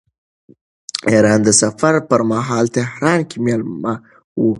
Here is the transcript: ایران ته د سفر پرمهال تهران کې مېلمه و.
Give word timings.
ایران 1.11 1.39
ته 1.41 1.43
د 1.45 1.57
سفر 1.61 1.93
پرمهال 2.09 2.65
تهران 2.77 3.19
کې 3.29 3.37
مېلمه 3.45 3.93
و. 4.39 4.45